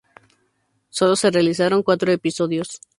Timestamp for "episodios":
2.11-2.81